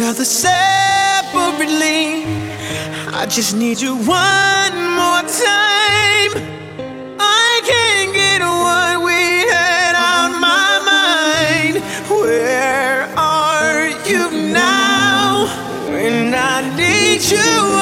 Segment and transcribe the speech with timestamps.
[0.00, 2.24] other separately.
[3.14, 6.32] I just need you one more time.
[7.18, 11.82] I can't get what we had on my mind.
[12.10, 15.46] Where are you now?
[15.90, 17.77] When I need you.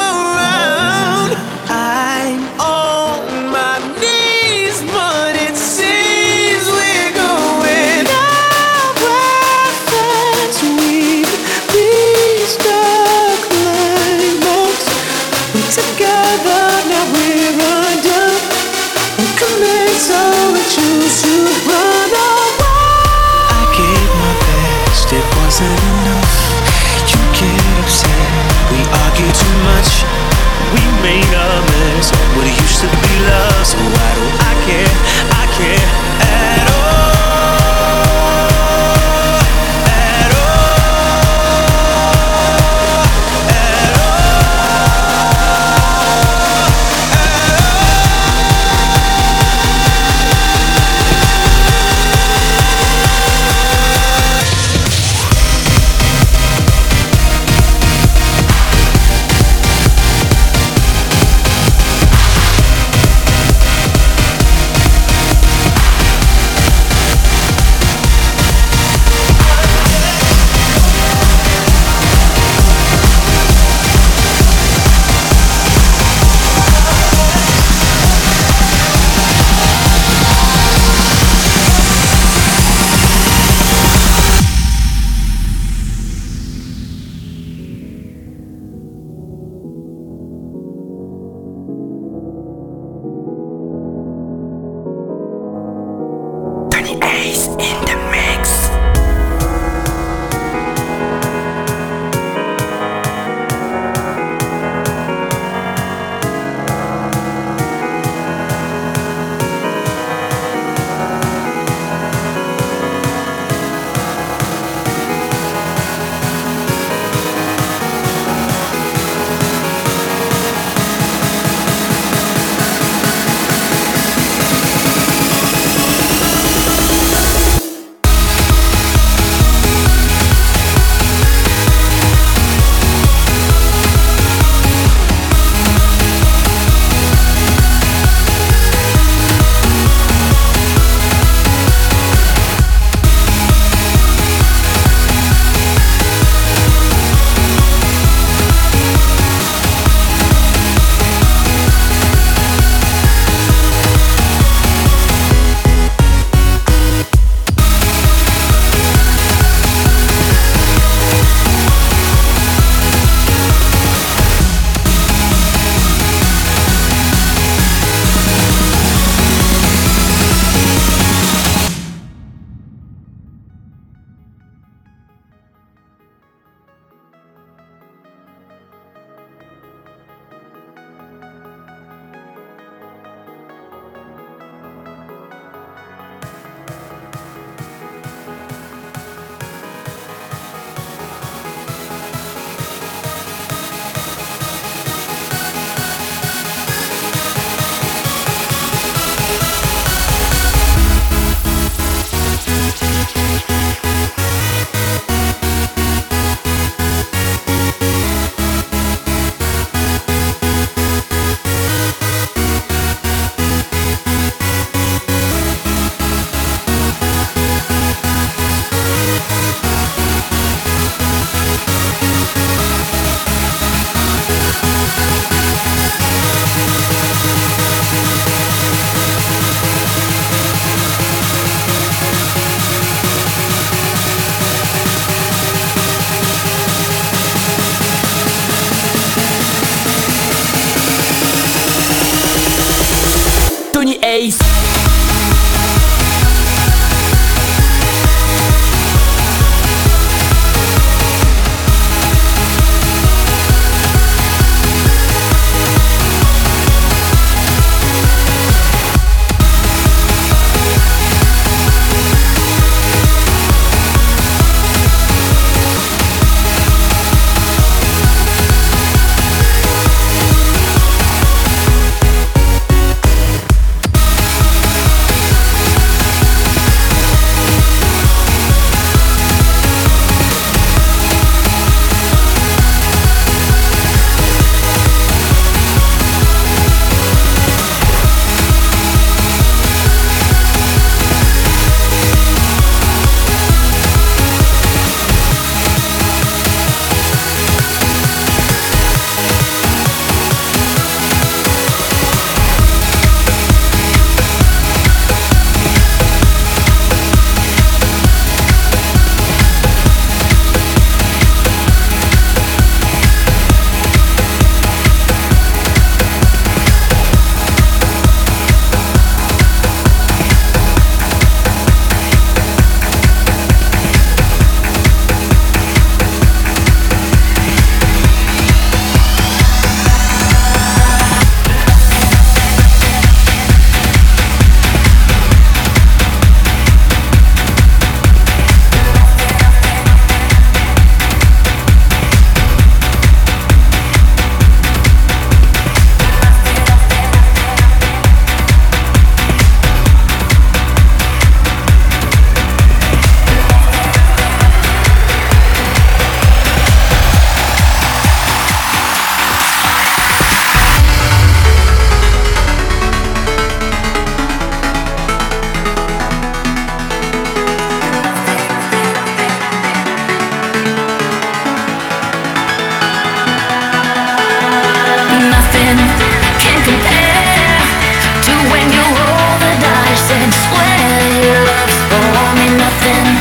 [382.85, 383.17] nothing.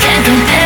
[0.00, 0.65] Can't compare.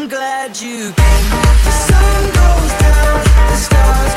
[0.00, 1.30] I'm glad you came.
[1.64, 4.07] The sun goes down, the stars.